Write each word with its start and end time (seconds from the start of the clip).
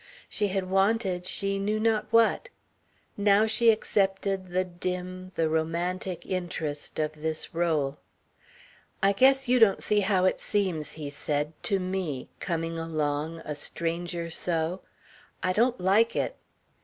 She 0.27 0.47
had 0.47 0.67
wanted 0.67 1.27
she 1.27 1.59
knew 1.59 1.79
not 1.79 2.07
what. 2.09 2.49
Now 3.17 3.45
she 3.45 3.69
accepted 3.69 4.47
the 4.47 4.63
dim, 4.63 5.29
the 5.35 5.47
romantic 5.47 6.25
interest 6.25 6.97
of 6.97 7.13
this 7.21 7.49
rôle. 7.49 7.97
"I 9.03 9.11
guess 9.11 9.47
you 9.47 9.59
don't 9.59 9.83
see 9.83 9.99
how 9.99 10.25
it 10.25 10.41
seems," 10.41 10.93
he 10.93 11.11
said, 11.11 11.53
"to 11.61 11.79
me, 11.79 12.29
coming 12.39 12.79
along 12.79 13.41
a 13.45 13.53
stranger 13.53 14.31
so. 14.31 14.81
I 15.43 15.53
don't 15.53 15.79
like 15.79 16.15
it." 16.15 16.35